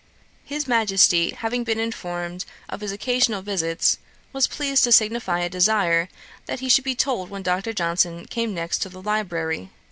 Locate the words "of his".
2.67-2.91